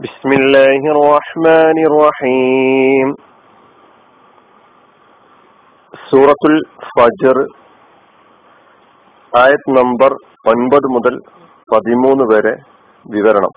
بسم 0.00 0.30
الله 0.32 0.80
الرحمن 0.92 1.76
الرحيم 1.84 3.08
സൂറത്തുൽ 6.04 6.54
ഫജർ 6.88 7.36
ആയത് 9.32 9.68
നമ്പർ 9.76 10.10
ഒൻപത് 10.46 10.86
മുതൽ 10.86 11.14
പതിമൂന്ന് 11.68 12.24
വരെ 12.32 12.54
വിവരണം 13.06 13.52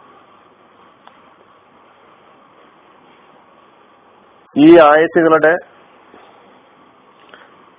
ഈ 4.55 4.70
ആയത്തുകളുടെ 4.86 5.54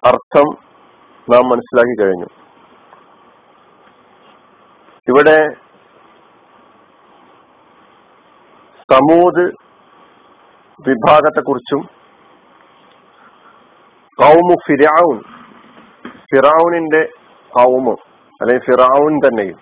അർത്ഥം 0.02 0.48
നാം 1.28 1.46
മനസ്സിലാക്കി 1.48 1.96
കഴിഞ്ഞു 2.02 2.28
ഇവിടെ 5.08 5.38
സമൂത് 8.91 9.43
വിഭാഗത്തെക്കുറിച്ചും 10.79 11.81
കൗമു 14.19 14.55
ഫിറാവുൻ 14.67 15.19
ഫിറാവുനിന്റെ 16.31 17.01
കൗമും 17.51 17.99
അല്ലെങ്കിൽ 18.41 18.65
ഫിറാവുൻ 18.65 19.19
തന്നെയും 19.25 19.59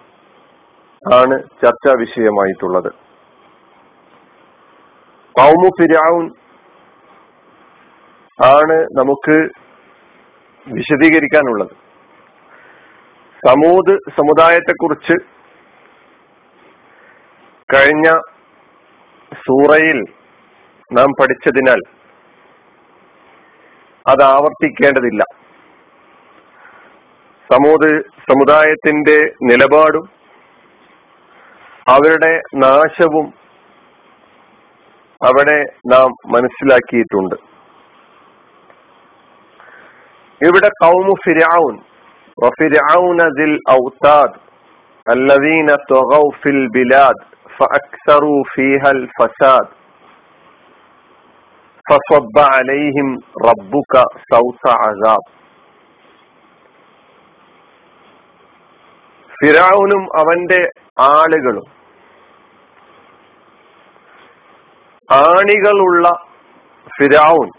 ആണ് 1.14 1.36
ചർച്ചാ 1.64 1.94
വിഷയമായിട്ടുള്ളത്. 2.00 2.90
കൗമു 5.36 5.70
ഫിരാവുൻ 5.80 6.26
ആണ് 8.40 8.78
നമുക്ക് 9.00 9.38
വിശദീകരിക്കാനുള്ളത്. 10.68 11.74
സമൂത് 13.48 13.94
സമുദായത്തെക്കുറിച്ച് 14.10 15.16
കഴിഞ്ഞ 17.74 18.08
സൂറയിൽ 19.34 20.00
നാം 20.94 21.12
പഠിച്ചതിനാൽ 21.20 21.82
അത് 24.08 24.24
ആവർത്തിക്കേണ്ടതില്ല. 24.24 25.24
സമൂത് 27.52 28.02
സമുദായത്തിന്റെ 28.02 29.18
നിലപാടും 29.44 30.10
അവരുടെ 31.88 32.42
നാശവും 32.56 33.28
അവിടെ 35.28 35.66
നാം 35.88 36.10
മനസ്സിലാക്കിയിട്ടുണ്ട്. 36.32 37.36
ഇവിടെ 40.48 40.70
കൗമു 40.84 41.16
ഫിരാവുൻ 41.26 41.76
ഔതാദ് 43.72 44.51
الذين 45.11 45.69
طغوا 45.89 46.31
في 46.43 46.49
البلاد 46.49 47.19
فأكثروا 47.59 48.43
فيها 48.55 48.91
الفساد 48.91 49.67
فصب 51.87 52.37
عليهم 52.55 53.09
ربك 53.43 53.95
سوط 54.33 54.63
عذاب 54.83 55.23
ഫിറാവുനും 59.39 60.03
അവന്റെ 60.19 60.61
ആളുകളും 61.09 61.67
ആണികളുള്ള 65.09 66.07
ഫിരാവുൻ 66.87 67.51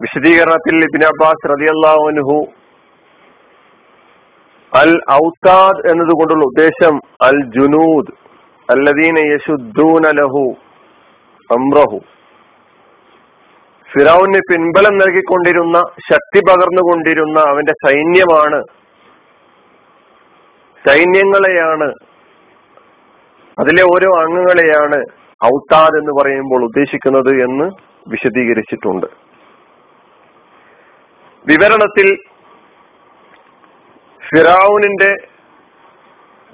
വിശദീകരണത്തിൽ 0.00 0.76
ഇബിൻ 0.86 1.02
അബ്ബാസ് 1.08 1.50
റതിയല്ലാഹുനുഹു 1.52 2.36
അൽ 4.75 4.91
ഔത്താദ് 5.25 5.81
എന്നതുകൊണ്ടുള്ള 5.89 6.43
ഉദ്ദേശം 6.43 6.95
അൽ 7.21 7.37
ജുനൂദ് 7.57 8.13
അല്ലദീന 8.69 9.17
യശുദ്ദൂന 9.33 10.11
ലഹു 10.11 10.45
അമ്രഹു 11.49 11.99
ഫിറൌന് 13.89 14.39
പിൻബലം 14.51 14.97
നൽകിക്കൊണ്ടിരുന്ന 14.97 15.77
ശക്തി 16.09 16.39
പകർന്നുകൊണ്ടിരുന്ന 16.49 17.39
അവന്റെ 17.39 17.73
സൈന്യമാണ് 17.85 18.59
സൈന്യങ്ങളെയാണ് 20.85 21.87
അതിലെ 23.57 23.83
ഓരോ 23.83 24.09
അംഗങ്ങളെയാണ് 24.23 24.97
ഔത്താദ് 25.41 25.97
എന്ന് 25.99 26.13
പറയുമ്പോൾ 26.21 26.61
ഉദ്ദേശിക്കുന്നത് 26.63 27.31
എന്ന് 27.45 27.65
വിശദീകരിച്ചിട്ടുണ്ട്. 28.09 29.07
വിവരണത്തിൽ 31.45 32.07
ഫിറാവുനിന്റെ 34.34 35.10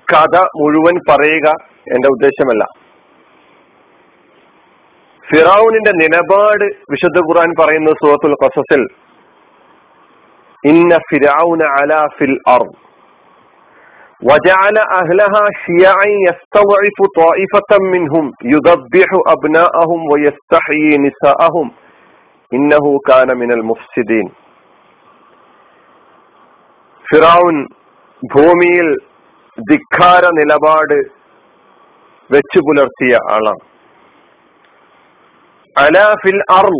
കഥ 0.09 0.34
മുഴുവൻ 0.59 0.97
പറയുക 1.09 1.49
എന്റെ 1.94 2.09
ഉദ്ദേശമല്ല 2.09 2.65
ഫിറാവുനിന്റെ 5.25 5.93
നിലപാട് 6.03 6.65
വിശുദ്ധ 6.93 7.19
ഖുർആൻ 7.28 7.53
പറയുന്ന 7.60 7.93
സൂറത്തുൽ 8.03 8.37
ഖസസിൽ 8.43 8.82
ഇന്ന 10.65 10.99
ഫിറാവുന 11.09 11.65
അലാ 11.77 12.03
ഫിൽ 12.19 12.37
അർ 12.49 12.65
وجعل 14.22 14.77
أهلها 14.93 15.44
شيعا 15.65 16.06
يستضعف 16.21 16.99
طائفة 17.16 17.71
منهم 17.87 18.25
يذبح 18.44 19.10
أبناءهم 19.28 20.00
ويستحيي 20.12 20.99
نساءهم 20.99 21.66
إنه 22.53 22.84
كان 23.00 23.28
من 23.37 23.53
المفسدين 23.53 24.27
ഫിറാവുൻ 27.11 27.57
ഭൂമിയിൽ 28.23 28.89
ധിക്കാര 29.57 30.23
നിലപാട് 30.31 30.97
വെച്ചു 32.29 32.59
പുലർത്തിയ 32.59 33.13
ആളാണ് 33.31 33.63
അലാഫിൽ 35.75 36.41
അറു 36.51 36.79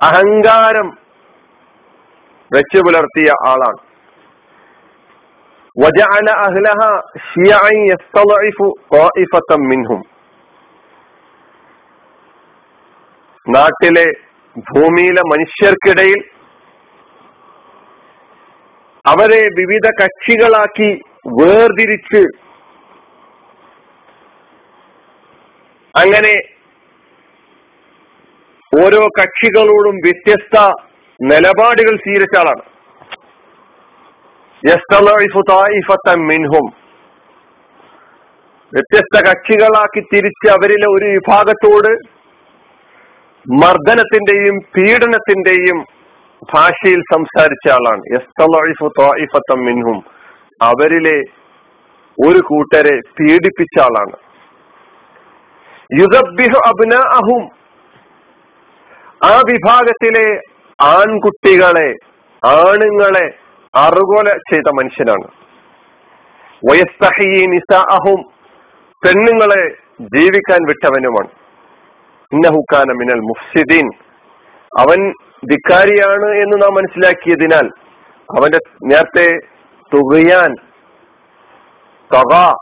അഹങ്കാരം 0.00 0.88
വെച്ചു 2.50 2.78
പുലർത്തിയ 2.78 3.30
ആളാണ്. 3.46 3.80
وجعل 5.76 6.26
അഹ്ലഹ 6.38 6.80
شيعا 7.28 7.72
يستضعف 7.88 8.58
طائفة 8.92 9.50
منهم 9.70 10.00
നാട്ടിലെ 13.46 14.06
ഭൂമിയിലെ 14.66 15.22
മനുഷ്യർക്കിടയിൽ 15.22 16.20
അവരെ 19.10 19.48
വിവിധ 19.58 19.86
കക്ഷികളാക്കി 20.02 20.90
വേർതിരിച്ച് 21.40 22.22
അങ്ങനെ 25.94 26.34
ഓരോ 28.72 29.06
കക്ഷികളോടും 29.20 29.96
വ്യത്യസ്ത 29.96 30.56
നിലപാടുകൾ 31.20 31.96
സ്വീകരിച്ച 31.96 32.36
ആളാണ് 32.36 32.64
മിൻഹും. 36.26 36.66
വ്യത്യസ്ത 38.72 39.16
കക്ഷികളാക്കി 39.28 40.00
തിരിച്ച് 40.00 40.48
അവരിലെ 40.50 40.88
ഒരു 40.88 41.04
വിഭാഗത്തോട് 41.04 41.92
മർദ്ദനത്തിന്റെയും 43.46 44.58
പീഡനത്തിന്റെയും 44.76 45.78
ഭാഷയിൽ 46.42 47.00
സംസാരിച്ച 47.12 47.72
ആളാണ്. 47.72 48.02
മിൻഹും. 49.54 50.04
അവരിലെ 50.62 51.18
ഒരു 52.28 52.38
കൂട്ടരെ 52.38 53.00
പീഡിപ്പിച്ച 53.20 53.80
ആളാണ്. 53.80 54.12
യുദബിഹു 56.00 56.60
അബ്നാഅഹും. 56.66 57.50
ആ 59.24 59.36
വിഭാഗത്തിലെ 59.36 60.40
ആൺകുട്ടികളെ 60.82 61.94
ആണുങ്ങളെ 62.46 63.34
അറുകൊല 63.74 64.28
ചെയ്ത 64.28 64.70
മനുഷ്യനാണ്. 64.74 65.28
വയസ്തഹി 66.70 67.46
നിസാഅഹും. 67.46 68.24
പെണ്ണുങ്ങളെ 69.04 69.68
ജീവിക്കാൻ 70.00 70.58
വിട്ടവനുമാണ്. 70.66 71.28
ഇന്നഹുക്കാന 72.32 72.92
മിനൽ 72.92 73.20
മുഫ്സിദീൻ. 73.20 73.90
അവൻ 74.78 75.12
ധിക്കാരിയാണ് 75.44 76.30
എന്ന് 76.30 76.62
നാം 76.62 76.74
മനസ്സിലാക്കിയതിനാൽ 76.74 77.68
അവന്റെ 78.38 78.58
നേരത്തെ 78.84 79.38
തുകയാൻ 79.96 80.54
തക 82.14 82.52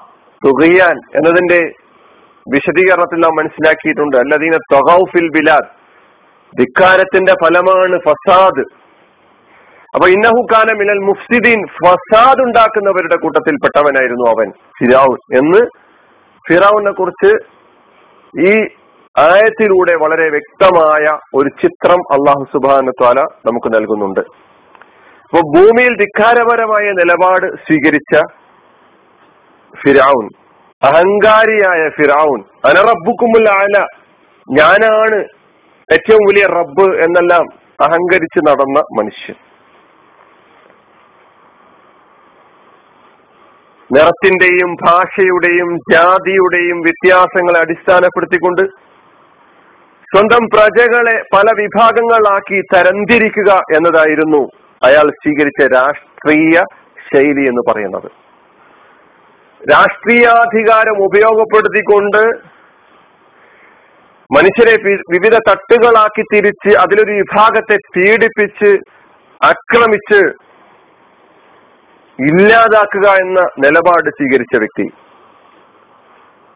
തുകയാൻ 0.46 0.96
എന്നതിന്റെ 1.14 1.72
വിശദീകരണത്തിൽ 2.54 3.16
നാം 3.16 3.36
മനസ്സിലാക്കിയിട്ടുണ്ട്. 3.36 4.16
അല്ലദീന 4.16 4.56
തൊഹൌഫിൽ 4.72 5.28
ബിലാദ്. 5.28 5.78
ധിക്കാരത്തിന്റെ 6.58 7.32
ഫലമാണ് 7.32 7.98
ഫസാദ്. 8.08 8.64
അപ്പൊ 9.94 10.08
ഇന്നഹുക്കാന 10.08 10.78
മിനൽ 10.78 10.98
മുഫ്സിദീൻ 10.98 11.66
ഫസാദ് 11.66 12.40
ഉണ്ടാക്കുന്നവരുടെ 12.40 13.16
കൂട്ടത്തിൽപ്പെട്ടവനായിരുന്നു 13.16 14.30
അവൻ 14.30 14.50
ഫിറാവുൻ 14.50 15.38
എന്ന്. 15.38 15.66
ഫിറാവുനെ 16.48 16.90
കുറിച്ച് 16.90 17.58
ഈ 18.40 18.77
ആയത്തിലൂടെ 19.20 19.94
വളരെ 20.02 20.26
വ്യക്തമായ 20.34 21.04
ഒരു 21.34 21.50
ചിത്രം 21.62 22.00
അള്ളാഹു 22.16 22.42
സുബാന 22.52 22.90
ത്വാല 22.90 23.20
നമുക്ക് 23.48 23.68
നൽകുന്നുണ്ട്. 23.74 24.20
അപ്പൊ 25.24 25.40
ഭൂമിയിൽ 25.54 25.94
ധിക്കാരപരമായ 26.02 26.86
നിലപാട് 27.00 27.46
സ്വീകരിച്ച 27.64 28.20
ഫിറൌൻ 29.74 30.26
അഹങ്കാരിയായ 30.82 31.82
ഫിറാവുൻ 31.96 32.40
അനറബുക്കുമുൽ 32.68 33.48
ആല 33.56 33.76
ഞാനാണ് 34.48 35.18
ഏറ്റവും 35.88 36.22
വലിയ 36.28 36.46
റബ്ബ് 36.58 36.86
എന്നെല്ലാം 37.04 37.46
അഹങ്കരിച്ച് 37.86 38.40
നടന്ന 38.48 38.78
മനുഷ്യൻ. 38.98 39.36
നിറത്തിന്റെയും 43.90 44.70
ഭാഷയുടെയും 44.86 45.70
ജാതിയുടെയും 45.92 46.78
വ്യത്യാസങ്ങളെ 46.86 47.58
അടിസ്ഥാനപ്പെടുത്തിക്കൊണ്ട് 47.60 48.64
സ്വന്തം 50.14 50.44
പ്രജകളെ 50.54 51.22
പല 51.34 51.46
വിഭാഗങ്ങളാക്കി 51.58 52.60
തരംതിരിക്കുക 52.74 53.52
എന്നതായിരുന്നു 53.76 54.48
അയാൾ 54.82 55.06
സ്വീകരിച്ച 55.10 55.72
രാഷ്ട്രീയ 55.72 56.62
ശൈലി 57.08 57.44
എന്ന് 57.48 57.62
പറയുന്നത്. 57.70 58.08
രാഷ്ട്രീയാധികാരം 59.72 60.96
ഉപയോഗപ്പെടുത്തിക്കൊണ്ട് 61.04 62.22
മനുഷ്യരെ 64.30 64.74
വിവിധ 65.10 65.34
തട്ടുകളാക്കി 65.50 66.22
തിരിച്ച് 66.34 66.76
അതിലൊരു 66.78 67.12
വിഭാഗത്തെ 67.12 67.76
പീഡിപ്പിച്ച് 67.96 68.70
ആക്രമിച്ച് 69.44 70.20
ഇല്ലാതാക്കുക 72.18 73.08
എന്ന 73.24 73.40
നിലപാട് 73.58 74.10
സ്വീകരിച്ച 74.10 74.56
വ്യക്തി. 74.58 74.86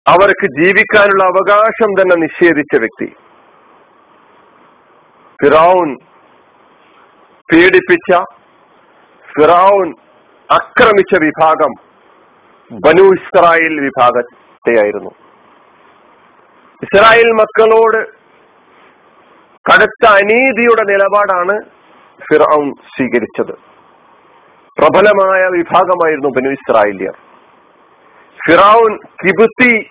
അവർക്ക് 0.06 0.46
ജീവിക്കാനുള്ള 0.62 1.24
അവകാശം 1.24 1.90
തന്നെ 2.00 2.16
നിഷേധിച്ച 2.16 2.76
വ്യക്തി. 2.78 3.08
ഫിറൌൻ 5.42 5.96
പീഡിപ്പിച്ച 7.52 8.16
ഫിറൌൻ 9.24 9.94
ആക്രമിച്ച 10.52 11.22
വിഭാഗം 11.22 11.72
ബനു 12.72 13.02
ഇസ്രായേൽ 13.02 13.80
വിഭാഗത്തെയായിരുന്നു. 13.80 15.10
ഇസ്രായേൽ 16.82 17.32
മക്കളോട് 17.32 18.08
കടുത്ത 19.70 20.06
അനീതിയുടെ 20.06 20.82
നിലപാടാണ് 20.82 21.62
ഫിറൌൻ 22.20 22.74
സ്വീകരിച്ചത്. 22.96 23.52
പ്രബലമായ 24.78 25.48
വിഭാഗമായിരുന്നു 25.48 26.28
ബനു 26.28 26.48
ഇസ്രായേലിയർ. 26.48 27.14
ഫിറൌൻ 28.48 28.98
കിബുത്തി 29.24 29.90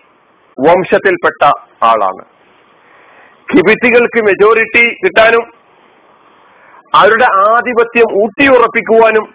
വംശത്തിൽപ്പെട്ട 0.68 1.52
ആളാണ്. 1.84 2.41
കിബിത്തികൾക്ക് 3.52 4.20
മെജോറിറ്റി 4.22 4.84
കിട്ടാനും 5.02 5.44
അവരുടെ 6.96 7.28
ആധിപത്യം 7.50 8.10
ഊട്ടിയുറപ്പിക്കുവാനും 8.14 9.26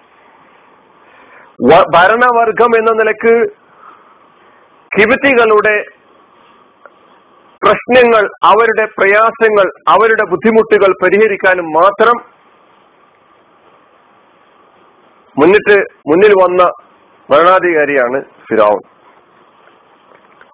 ഭരണവർഗം 1.91 2.73
എന്ന 2.77 2.91
നിലയ്ക്ക് 2.93 3.35
കിബിത്തികളുടെ 4.93 5.77
പ്രശ്നങ്ങൾ 7.63 8.25
അവരുടെ 8.45 8.85
പ്രയാസങ്ങൾ 8.99 9.67
അവരുടെ 9.89 10.25
ബുദ്ധിമുട്ടുകൾ 10.25 10.91
പരിഹരിക്കാനും 11.03 11.69
മാത്രം 11.73 12.17
മുന്നിട്ട് 15.37 15.77
മുന്നിൽ 16.09 16.33
വന്ന 16.43 16.63
ഭരണാധികാരിയാണ് 17.29 18.19
ഫിറോൻ 18.47 18.83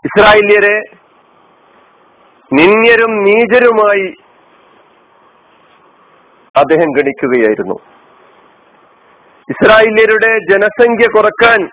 ഇസ്രായേലിയരെ 0.05 0.77
നിന്യരും 2.53 3.25
നീചരുമായി 3.25 4.15
അദ്ദേഹം 6.57 6.91
ഗണിക്കുകയായിരുന്നു. 6.99 7.75
ഇസ്രായേലിയരുടെ 9.51 10.39
ജനസംഖ്യ 10.51 11.09
കുറയ്ക്കാൻ 11.15 11.71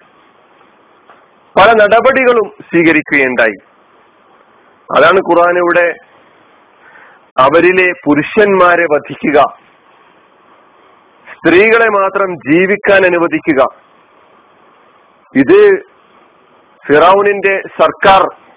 പല 1.58 1.72
നടപടികളും 1.72 2.52
സ്വീകരിക്കുകയുണ്ടായി. 2.62 3.56
അതാണ് 4.98 5.18
ഖുറാനിവിടെ 5.18 5.96
അവരിലെ 7.40 7.92
പുരുഷന്മാരെ 8.06 8.84
വധിക്കുക. 8.84 9.42
സ്ത്രീകളെ 11.31 11.90
മാത്രം 11.90 12.36
ജീവിക്കാൻ 12.52 13.06
അനുവദിക്കുക. 13.06 13.66
ഇത് 15.36 15.84
ഫിറൌനിന്റെ 16.88 17.62
സർക്കാർ 17.80 18.49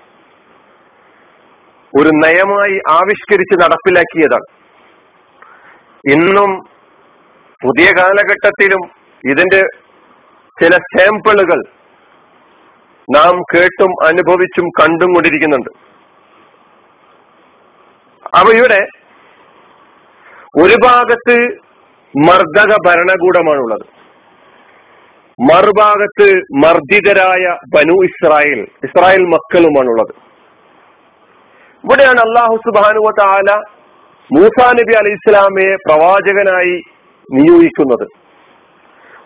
ഒരു 2.00 2.08
നയമായി 2.08 2.80
ആവിഷ്കരിച്ച് 2.90 3.62
നടപ്പിലാക്കിയതാണ്. 3.62 4.48
ഇന്നും 6.12 6.50
പുതിയ 7.64 7.88
കാലഘട്ടത്തിലും 7.98 8.82
ഇതിന്റെ 9.30 9.60
ചില 10.60 10.76
സാമ്പിളുകൾ 10.76 11.64
നാം 13.16 13.42
കേട്ടും 13.54 13.92
അനുഭവിച്ചും 14.06 14.68
കണ്ടും 14.80 15.14
കൊണ്ടിരിക്കുന്നുണ്ട് 15.14 15.70
അവയുടെ 18.34 18.80
ഒരു 20.62 20.76
ഭാഗത്ത് 20.84 21.36
മർദ്ദക 22.14 22.76
ഭരണകൂടമാണുള്ളത്. 22.86 23.86
മറുഭാഗത്ത് 25.40 26.26
മർദ്ദിതരായ 26.64 27.44
ബനു 27.74 27.96
ഇസ്രായേൽ 28.04 28.60
ഇസ്രായേൽ 28.84 29.22
മക്കളുമാണുള്ളത്. 29.24 30.31
ഇവിടെയാണ് 31.84 32.20
അള്ളാഹു 32.20 32.56
സുബാനുവ 32.56 33.11
താല 33.20 33.50
മൂസാ 34.31 34.67
നബി 34.79 34.94
അലി 34.99 35.11
ഇസ്ലാമയെ 35.11 35.73
പ്രവാചകനായി 35.76 36.76
നിയോഗിക്കുന്നത്. 37.29 38.05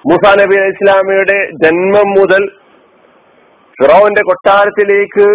മൂസാ 0.09 0.31
നബി 0.41 0.57
അലി 0.61 0.73
ഇസ്ലാമയുടെ 0.75 1.39
ജന്മം 1.65 2.09
മുതൽ 2.19 2.43
ഫിറോന്റെ 3.79 4.23
കൊട്ടാരത്തിലേക്ക് 4.23 5.27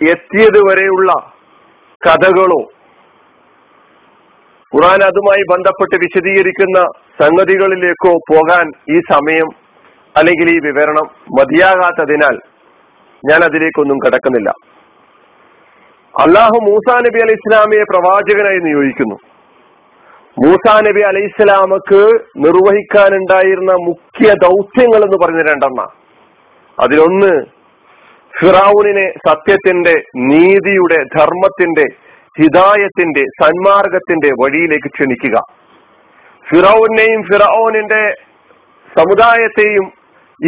എത്തിയത് 0.00 0.60
വരെയുള്ള 0.68 1.12
കഥകളോ 2.02 2.60
ഖുറാൻ 4.72 5.00
അതുമായി 5.06 5.42
ബന്ധപ്പെട്ട് 5.50 5.96
വിശദീകരിക്കുന്ന 5.96 6.78
സംഗതികളിലേക്കോ 7.22 8.12
പോകാൻ 8.30 8.66
ഈ 8.94 9.00
സമയം 9.12 9.50
അല്ലെങ്കിൽ 10.14 10.48
ഈ 10.50 10.58
വിവരണം 10.68 11.06
മതിയാകാത്തതിനാൽ 11.38 12.36
ഞാൻ 13.22 13.40
അതിലേക്കൊന്നും 13.44 13.98
കടക്കുന്നില്ല. 13.98 14.50
അള്ളാഹു 16.20 16.70
മൂസാ 16.70 17.00
നബി 17.00 17.18
അലൈഹി 17.18 17.32
ഇസ്ലാമിയെ 17.32 17.82
പ്രവാചകനായി 17.82 18.58
നിയോഗിക്കുന്നു. 18.58 19.14
മൂസാ 20.44 20.80
നബി 20.80 21.00
അലൈഹി 21.00 21.26
ഇസ്ലാമക്ക് 21.26 22.00
നിർവഹിക്കാനുണ്ടായിരുന്ന 22.36 23.72
മുഖ്യ 23.72 24.34
ദൗത്യങ്ങൾ 24.34 25.04
എന്ന് 25.04 25.18
പറഞ്ഞ 25.24 25.38
രണ്ടെണ്ണ. 25.38 25.86
അതിലൊന്ന് 26.78 27.44
ഫിറാവുനെ 28.40 29.12
സത്യത്തിന്റെ 29.28 30.02
നീതിയുടെ 30.16 31.04
ധർമ്മത്തിന്റെ 31.18 31.84
ഹിതായത്തിന്റെ 32.40 33.24
സന്മാർഗത്തിന്റെ 33.42 34.30
വഴിയിലേക്ക് 34.42 34.88
ക്ഷണിക്കുക. 34.88 35.36
ഫിറൌനെയും 36.50 37.22
ഫിറൌനിന്റെ 37.22 38.14
സമുദായത്തെയും 38.98 39.92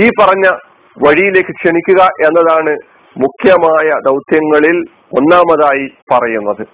ഈ 0.05 0.09
പറഞ്ഞ 0.21 0.47
വഴിയിലേക്ക് 0.97 1.50
ക്ഷണിക്കുക 1.50 2.02
എന്നതാണ് 2.02 2.76
മുഖ്യമായ 3.17 3.88
ദൗത്യങ്ങളിൽ 4.00 4.96
ഒന്നാമതായി 5.15 5.89
പറയുന്നത്. 6.13 6.67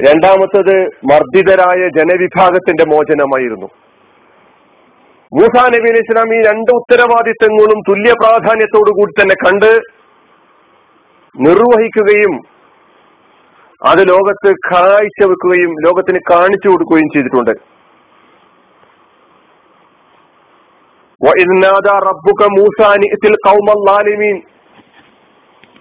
രണ്ടാമത്തത് 0.00 0.76
മർദ്ദിതരായ 0.82 1.88
ജനവിഭാഗത്തിന്റെ 1.88 2.84
മോചനമായിരുന്നു. 2.84 3.66
മൂസാ 5.34 5.66
നബി 5.66 5.88
അലി 5.90 5.98
ഇസ്ലാം 5.98 6.34
ഈ 6.34 6.42
രണ്ട് 6.42 6.70
ഉത്തരവാദിത്തങ്ങളും 6.70 7.80
തുല്യ 7.88 8.12
പ്രാധാന്യത്തോടു 8.12 8.90
കൂടി 8.90 9.20
തന്നെ 9.20 9.34
കണ്ട് 9.44 9.70
നിർവഹിക്കുകയും 11.48 12.34
അത് 13.90 14.08
ലോകത്ത് 14.08 14.54
കാഴ്ച 14.72 15.26
വെക്കുകയും 15.26 15.70
ലോകത്തിന് 15.70 16.18
കാണിച്ചു 16.30 16.68
കൊടുക്കുകയും 16.68 17.08
ചെയ്തിട്ടുണ്ട്. 17.14 17.74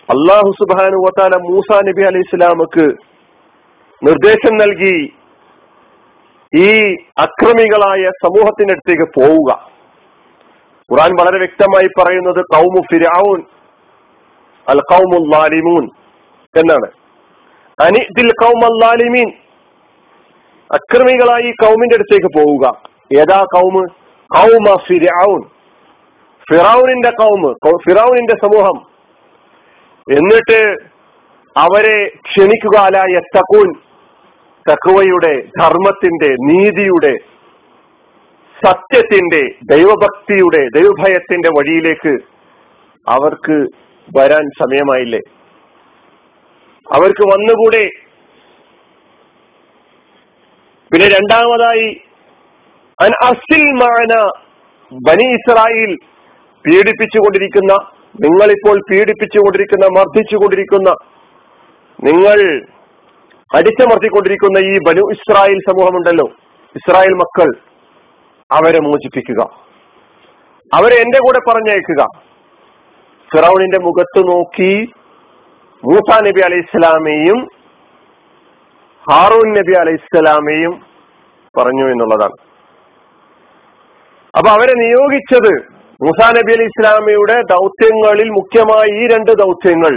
അള്ളാഹു 0.09 0.51
സുബാനു 0.59 0.97
വത്താല 1.05 1.35
മൂസ 1.35 1.81
നബി 1.87 2.01
അലൈഹി 2.01 2.23
ഇസ്ലാമക്ക് 2.27 2.85
നിർദ്ദേശം 4.07 4.57
നൽകി 4.57 5.13
ഈ 6.55 6.95
അക്രമികളായ 7.17 8.09
സമൂഹത്തിനടുത്തേക്ക് 8.23 9.07
പോവുക. 9.19 9.69
ഖുറാൻ 10.91 11.11
വളരെ 11.19 11.37
വ്യക്തമായി 11.37 11.89
പറയുന്നത് 11.99 12.41
കൗമു 12.55 12.81
ഫിരാവുൻ 12.81 13.41
അൽ 14.69 14.79
കൗമുൽ 14.91 15.29
ലാലിമൂൻ 15.31 15.89
എന്നാണ്. 16.57 16.91
അനിദിൽ 17.81 18.31
കൗമല്ലാലിമീൻ 18.43 19.31
അക്രമികളായി 20.71 21.51
കൗമിന്റെ 21.51 21.95
അടുത്തേക്ക് 21.95 22.31
പോവുക. 22.39 22.65
ഏതാ 23.19 23.43
കൗമ് 23.55 23.83
കൗമ 24.37 24.77
ഫിരാവുൻ 24.87 25.43
ഫിറാവുനിന്റെ 26.51 27.09
കൗമ് 27.09 27.53
ഫിറാവുനിന്റെ 27.89 28.35
സമൂഹം. 28.41 28.92
എന്നിട്ട് 30.07 30.59
അവരെ 31.55 32.07
ക്ഷണിക്കുക 32.23 32.77
അല 32.79 32.97
എത്തക്കൂൻ 32.97 33.73
തക്കുവയുടെ 34.65 35.41
ധർമ്മത്തിന്റെ 35.61 36.27
നീതിയുടെ 36.27 37.13
സത്യത്തിന്റെ 38.57 39.41
ദൈവഭക്തിയുടെ 39.63 40.67
ദൈവഭയത്തിന്റെ 40.73 41.49
വഴിയിലേക്ക് 41.49 42.13
അവർക്ക് 43.07 43.57
വരാൻ 44.17 44.49
സമയമായില്ലേ? 44.59 45.19
അവർക്ക് 46.87 47.23
വന്നുകൂടെ? 47.23 47.85
പിന്നെ 50.91 51.07
രണ്ടാമതായി 51.07 52.01
അൻ 52.99 53.11
അസിൽ 53.23 53.63
മാന 53.73 54.13
ബനി 54.91 55.23
ഇസ്രായേൽ 55.33 55.95
പീഡിപ്പിച്ചുകൊണ്ടിരിക്കുന്ന 56.65 57.73
നിങ്ങളിപ്പോൾ 58.21 58.79
പീഡിപ്പിച്ചുകൊണ്ടിരിക്കുന്ന 58.91 59.85
മർദ്ദിച്ചുകൊണ്ടിരിക്കുന്ന 59.97 60.89
നിങ്ങൾ 62.03 62.39
അടിച്ചമർത്തിക്കൊണ്ടിരിക്കുന്ന 63.57 64.57
ഈ 64.57 64.77
ബനു 64.87 65.11
ഇസ്രായേൽ 65.11 65.59
സമൂഹമുണ്ടല്ലോ 65.69 66.27
ഇസ്രായേൽ 66.75 67.13
മക്കൾ 67.13 67.49
അവരെ 68.51 68.79
മോചിപ്പിക്കുക. 68.79 69.41
അവരെ 70.73 70.95
എന്റെ 70.95 71.19
കൂടെ 71.19 71.39
പറഞ്ഞയക്കുക. 71.49 72.05
ഫിറൌണിന്റെ 73.33 73.79
മുഖത്ത് 73.79 74.21
നോക്കി 74.27 74.93
മൂസ 75.83 76.21
നബി 76.21 76.41
അലൈഹി 76.41 76.61
ഇസ്ലാമേയും 76.61 77.47
ഹാറൂൻ 79.11 79.53
നബി 79.53 79.73
അലൈഹി 79.73 79.97
ഇസ്ലാമേയും 79.97 80.73
പറഞ്ഞു 81.57 81.85
എന്നുള്ളതാണ്. 81.91 82.35
അപ്പൊ 84.37 84.49
അവരെ 84.49 84.73
നിയോഗിച്ചത് 84.73 85.72
മൂസാ 86.01 86.27
നബി 86.37 86.51
അലി 86.55 86.65
ഇസ്ലാമിയുടെ 86.71 87.35
ദൗത്യങ്ങളിൽ 87.53 88.29
മുഖ്യമായ 88.37 88.85
ഈ 88.99 89.03
രണ്ട് 89.13 89.31
ദൗത്യങ്ങൾ. 89.41 89.93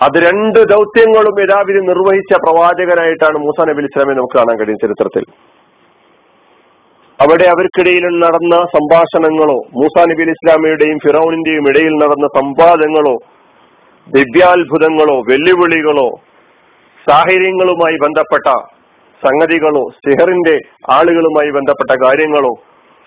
അത് 0.00 0.16
രണ്ട് 0.26 0.58
ദൗത്യങ്ങളും 0.72 1.36
യഥാവിധി 1.44 1.80
നിർവഹിച്ച 1.90 2.32
പ്രവാചകനായിട്ടാണ് 2.44 3.38
മൂസാ 3.44 3.64
നബി 3.70 3.82
ഇസ്ലാമിയെ 3.88 4.16
നമുക്ക് 4.18 4.38
കാണാൻ 4.38 4.56
കഴിയും 4.60 4.82
ചരിത്രത്തിൽ. 4.84 5.24
അവിടെ 7.18 7.46
അവർക്കിടയിൽ 7.54 8.04
നടന്ന 8.24 8.56
സംഭാഷണങ്ങളോ 8.76 9.58
മൂസാ 9.80 10.02
നബി 10.10 10.22
അലി 10.26 10.34
ഇസ്ലാമിയുടെയും 10.38 10.98
ഫിറൌണിന്റെയും 11.06 11.64
ഇടയിൽ 11.70 11.94
നടന്ന 12.02 12.26
സംവാദങ്ങളോ 12.38 13.16
ദിവ്യാത്ഭുതങ്ങളോ 14.06 15.16
വെല്ലുവിളികളോ 15.30 16.08
സാഹചര്യങ്ങളുമായി 17.06 17.96
ബന്ധപ്പെട്ട 18.04 18.48
സംഗതികളോ 19.22 19.82
സിഹറിന്റെ 20.04 20.56
ആളുകളുമായി 20.90 21.50
ബന്ധപ്പെട്ട 21.50 21.92
കാര്യങ്ങളോ 22.04 22.52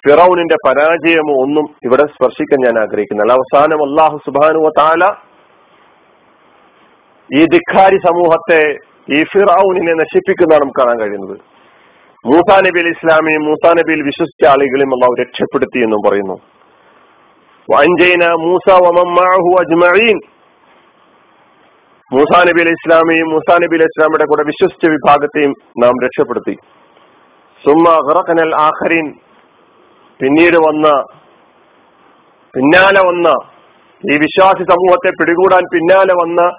ഫിറൌനിന്റെ 0.08 0.56
പരാജയമോ 0.68 1.34
ഒന്നും 1.44 1.76
ഇവിടെ 1.84 2.02
സ്പർശിക്കാൻ 2.02 2.60
ഞാൻ 2.66 2.84
ആഗ്രഹിക്കുന്നില്ല. 2.84 3.34
അവസാനം 3.34 3.90
അള്ളാഹു 3.90 4.18
സുബാനുവ 4.18 4.70
താല 4.78 5.04
ഈ 7.38 7.46
ധിഖാരി 7.46 7.98
സമൂഹത്തെ 7.98 8.62
ഈ 9.14 9.24
ഫിറൌനിനെ 9.24 9.94
നശിപ്പിക്കുന്നതാണ് 9.94 10.62
നമുക്ക് 10.62 10.80
കാണാൻ 10.80 11.00
കഴിയുന്നത്. 11.00 11.38
മൂസാ 12.26 12.60
നബി 12.60 12.80
അലി 12.80 12.90
ഇസ്ലാമിയും 12.90 13.42
മൂസാ 13.42 13.74
നബിയിൽ 13.74 14.02
വിശ്വസിച്ച 14.02 14.50
ആളുകളെയും 14.50 14.94
അള്ളാഹു 14.94 15.14
രക്ഷപ്പെടുത്തി 15.22 15.80
എന്നും 15.84 16.10
പറയുന്നു. 16.10 16.34
മൂസ 18.36 18.70
മൂസാ 22.14 22.44
നബി 22.44 22.62
അലി 22.62 22.70
ഇസ്ലാമിയും 22.70 23.30
മൂസാ 23.30 23.56
നബി 23.64 23.76
അലി 23.76 23.84
ഇസ്ലാമിയുടെ 23.84 24.26
കൂടെ 24.26 24.44
വിശ്വസിച്ച 24.44 24.90
വിഭാഗത്തെയും 24.90 25.54
നാം 25.84 25.94
രക്ഷപ്പെടുത്തി. 26.04 26.56
സുമ്മ 27.66 27.88
ആഖരീൻ. 28.56 29.14
പിന്നീട് 30.22 30.58
വന്ന 30.58 31.04
പിന്നാലെ 32.56 33.08
വന്ന 33.08 33.30
ഈ 34.14 34.18
വിശ്വാസി 34.18 34.64
സമൂഹത്തെ 34.64 35.10
പിടികൂടാൻ 35.10 35.64
പിന്നാലെ 35.74 36.14
വന്ന 36.14 36.52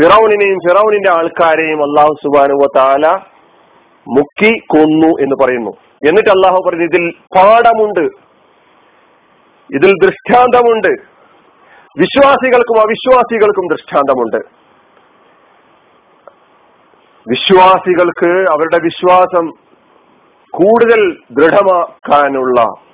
ഫിറൌനിനെയും 0.00 0.58
ഫിറൌനിന്റെ 0.68 1.10
ആൾക്കാരെയും 1.10 1.82
അള്ളാഹു 1.82 2.14
സുബാനുവ 2.22 2.66
താല 2.76 3.06
മുക്കി 4.08 4.58
കൊന്നു 4.66 5.06
എന്ന് 5.06 5.44
പറയുന്നു. 5.44 5.70
എന്നിട്ട് 6.08 6.30
അള്ളാഹു 6.30 6.62
പറഞ്ഞു 6.66 6.84
ഇതിൽ 6.84 7.10
പാഠമുണ്ട്. 7.36 8.08
ഇതിൽ 9.74 9.92
ദൃഷ്ടാന്തമുണ്ട്. 10.02 10.88
വിശ്വാസികൾക്കും 11.98 12.80
അവിശ്വാസികൾക്കും 12.80 13.68
ദൃഷ്ടാന്തമുണ്ട്. 13.70 14.36
വിശ്വാസികൾക്ക് 17.30 18.50
അവരുടെ 18.50 18.78
വിശ്വാസം 18.82 19.50
കൂടുതൽ 20.50 21.16
ദൃഢമാക്കാനുള്ള 21.30 22.85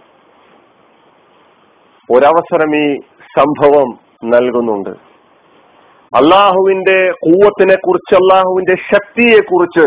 ഒരവസരം 2.10 2.72
ഈ 2.76 2.86
സംഭവം 3.38 3.88
നൽകുന്നുണ്ട്. 4.24 4.90
അള്ളാഹുവിന്റെ 6.12 7.10
കൂവത്തിനെ 7.10 7.74
കുറിച്ച് 7.74 8.14
അള്ളാഹുവിന്റെ 8.14 8.74
ശക്തിയെ 8.74 9.40
കുറിച്ച് 9.40 9.86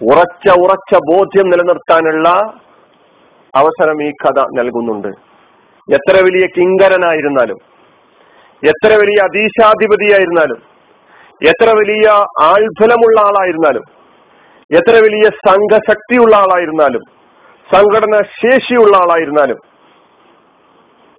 ഉറച്ച 0.00 0.46
ഉറച്ച 0.60 0.98
ബോധ്യം 1.12 1.46
നിലനിർത്താനുള്ള 1.50 2.28
അവസരം 3.54 4.02
ഈ 4.02 4.10
കഥ 4.10 4.40
നൽകുന്നുണ്ട്. 4.58 5.08
എത്ര 5.88 6.14
വലിയ 6.22 6.46
കിങ്കരനായിരുന്നാലും 6.46 7.58
എത്ര 8.62 8.90
വലിയ 8.94 9.18
അതീശാധിപതിയായിരുന്നാലും 9.24 10.60
എത്ര 11.48 11.68
വലിയ 11.78 12.06
ആൾഫലമുള്ള 12.42 13.20
ആളായിരുന്നാലും 13.20 13.84
എത്ര 14.70 14.94
വലിയ 14.96 15.26
സംഘശക്തിയുള്ള 15.48 16.36
ആളായിരുന്നാലും 16.36 17.02
സംഘടന 17.74 18.22
ശേഷിയുള്ള 18.42 18.96
ആളായിരുന്നാലും 18.96 19.58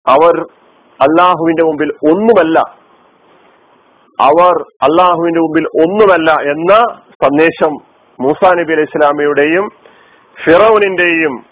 അവർ 0.08 0.36
അള്ളാഹുവിന്റെ 1.00 1.64
മുമ്പിൽ 1.64 1.90
ഒന്നുമല്ല. 2.12 2.60
അവർ 4.20 4.56
അള്ളാഹുവിന്റെ 4.84 5.42
മുമ്പിൽ 5.42 5.66
ഒന്നുമല്ല 5.66 6.32
എന്ന 6.32 6.74
സന്ദേശം 7.24 7.74
മൂസാ 8.22 8.50
നബി 8.54 8.74
അലൈഹി 8.74 8.82
ഇസ്ലാമിയുടെയും 8.82 9.70
ഫിറൌനിന്റെയും 10.46 11.46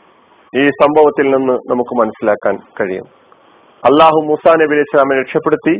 ഈ 0.57 0.69
സംഭവത്തിൽ 0.69 1.25
നിന്ന് 1.31 1.53
നമുക്ക് 1.71 1.99
മനസ്സിലാക്കാൻ 1.99 2.57
കഴിയും. 2.81 3.05
അള്ളാഹു 3.83 4.19
മൂസാ 4.25 4.53
നബി 4.53 4.73
അലൈഹി 4.73 4.87
ഇസ്ലാമിനെ 4.89 5.21
രക്ഷപ്പെടുത്തി 5.21 5.75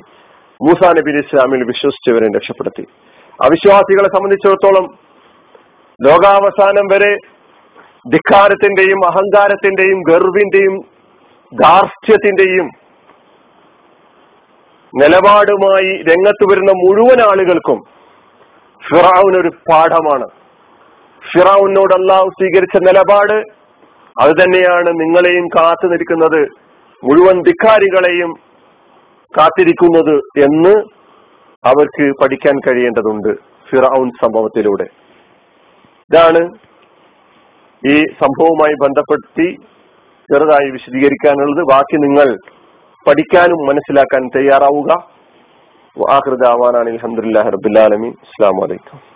മൂസാ 0.62 0.90
നബി 0.90 1.10
അലൈഹി 1.12 1.26
ഇസ്ലാമിൽ 1.26 1.64
വിശ്വസിച്ചവരെ 1.64 2.28
രക്ഷപ്പെടുത്തി. 2.36 2.86
അവിശ്വാസികളെ 3.46 4.10
സംബന്ധിച്ചിടത്തോളം 4.16 4.86
ലോകാവസാനം 6.00 6.86
വരെ 6.94 7.14
ധിക്കാരത്തിന്റെയും 8.10 9.00
അഹങ്കാരത്തിന്റെയും 9.08 10.00
ഗർവിന്റെയും 10.10 10.95
ധാർഷ്ട്യത്തിന്റെയും 11.54 12.68
നിലപാടുമായി 14.94 16.04
രംഗത്ത് 16.04 16.46
വരുന്ന 16.52 16.72
മുഴുവൻ 16.72 17.22
ആളുകൾക്കും 17.22 17.80
ഫിറാവുൻ 18.88 19.42
ഒരു 19.42 19.48
പാഠമാണ്. 19.48 20.28
ഫിറാവുനോട് 21.32 21.94
സ്വീകരിച്ച 22.28 22.78
നിലപാട് 22.88 23.34
അത് 24.22 24.44
തന്നെയാണ് 24.44 24.88
നിങ്ങളെയും 24.88 25.48
കാത്തു 25.48 25.88
നിൽക്കുന്നത് 25.88 26.42
മുഴുവൻ 27.04 27.42
ധിക്കാരികളെയും 27.42 28.32
കാത്തിരിക്കുന്നത് 29.38 30.16
എന്ന് 30.18 30.76
അവർക്ക് 31.64 32.12
പഠിക്കാൻ 32.22 32.60
കഴിയേണ്ടതുണ്ട് 32.60 33.36
ഫിറൌൻ 33.70 34.10
സംഭവത്തിലൂടെ. 34.10 34.84
ഇതാണ് 36.10 36.42
ഈ 37.84 38.04
സംഭവവുമായി 38.04 38.74
ബന്ധപ്പെടുത്തി 38.74 39.58
ചെറുതായി 40.32 40.70
വിശദീകരിക്കാനുള്ളത് 40.72 41.64
ബാക്കി 41.72 41.98
നിങ്ങൾ 41.98 42.30
പഠിക്കാനും 43.06 43.60
മനസ്സിലാക്കാൻ 43.68 44.24
തയ്യാറാവുക. 44.36 44.92
ആഹൃദാവാനാണ് 46.10 46.90
അലഹമുല്ലാ 46.90 47.42
റബുല്ലാലമി 47.42 48.10
അസ്സാം 48.24 48.56
വലൈക്കും 48.64 49.15